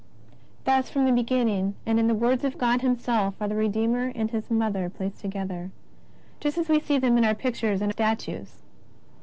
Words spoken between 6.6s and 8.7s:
we see them in our pictures and statues.